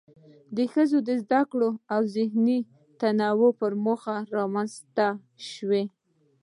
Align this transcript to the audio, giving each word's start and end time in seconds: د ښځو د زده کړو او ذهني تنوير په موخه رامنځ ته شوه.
د 0.55 0.57
ښځو 0.73 0.97
د 1.07 1.09
زده 1.23 1.41
کړو 1.51 1.69
او 1.93 2.01
ذهني 2.15 2.59
تنوير 2.99 3.51
په 3.59 3.67
موخه 3.85 4.15
رامنځ 4.37 4.71
ته 4.95 5.07
شوه. 5.51 5.83